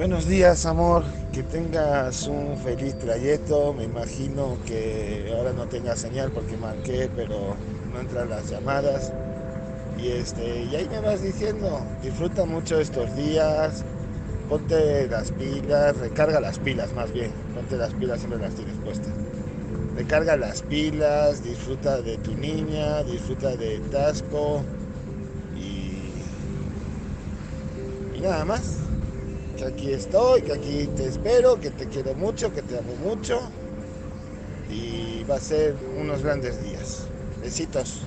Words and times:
Buenos 0.00 0.26
días, 0.26 0.64
amor. 0.64 1.04
Que 1.30 1.42
tengas 1.42 2.26
un 2.26 2.56
feliz 2.56 2.98
trayecto. 2.98 3.74
Me 3.74 3.84
imagino 3.84 4.56
que 4.64 5.30
ahora 5.36 5.52
no 5.52 5.66
tenga 5.66 5.94
señal 5.94 6.30
porque 6.30 6.56
marqué, 6.56 7.10
pero 7.14 7.54
no 7.92 8.00
entran 8.00 8.30
las 8.30 8.48
llamadas. 8.48 9.12
Y 9.98 10.08
este, 10.08 10.62
y 10.64 10.74
ahí 10.74 10.88
me 10.90 11.00
vas 11.00 11.22
diciendo, 11.22 11.82
disfruta 12.02 12.46
mucho 12.46 12.80
estos 12.80 13.14
días, 13.14 13.84
ponte 14.48 15.06
las 15.06 15.32
pilas, 15.32 15.94
recarga 15.98 16.40
las 16.40 16.58
pilas 16.58 16.94
más 16.94 17.12
bien, 17.12 17.30
ponte 17.54 17.76
las 17.76 17.92
pilas 17.92 18.20
siempre 18.20 18.38
las 18.40 18.54
tienes 18.54 18.76
puestas. 18.82 19.12
Recarga 19.98 20.38
las 20.38 20.62
pilas, 20.62 21.44
disfruta 21.44 22.00
de 22.00 22.16
tu 22.16 22.34
niña, 22.34 23.02
disfruta 23.02 23.54
de 23.54 23.80
Tasco 23.92 24.62
y, 25.54 25.92
y 28.16 28.20
nada 28.22 28.46
más 28.46 28.80
que 29.60 29.66
aquí 29.66 29.92
estoy, 29.92 30.40
que 30.40 30.52
aquí 30.54 30.88
te 30.96 31.06
espero, 31.06 31.60
que 31.60 31.70
te 31.70 31.86
quiero 31.86 32.14
mucho, 32.14 32.52
que 32.52 32.62
te 32.62 32.78
amo 32.78 32.94
mucho 33.04 33.40
y 34.70 35.22
va 35.24 35.36
a 35.36 35.40
ser 35.40 35.76
unos 35.98 36.22
grandes 36.22 36.62
días. 36.62 37.08
Besitos. 37.42 38.06